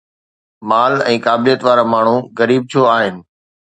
[0.69, 3.15] مال ۽ قابليت وارا ماڻهو غريب ڇو آهن؟